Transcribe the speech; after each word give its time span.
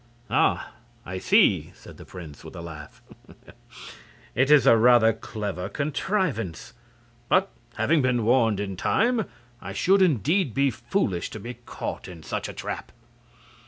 "Ah, 0.31 0.71
I 1.05 1.19
see!" 1.19 1.71
said 1.75 1.97
the 1.97 2.05
prince, 2.05 2.43
with 2.43 2.55
a 2.55 2.61
laugh, 2.61 3.03
"It 4.33 4.49
is 4.49 4.65
a 4.65 4.75
rather 4.75 5.13
clever 5.13 5.69
contrivance; 5.69 6.73
but 7.29 7.51
having 7.75 8.01
been 8.01 8.25
warned 8.25 8.59
in 8.59 8.75
time 8.75 9.25
I 9.61 9.73
should 9.73 10.01
indeed 10.01 10.55
be 10.55 10.71
foolish 10.71 11.29
to 11.29 11.39
be 11.39 11.53
caught 11.53 12.07
in 12.07 12.23
such 12.23 12.49
a 12.49 12.53
trap." 12.53 12.91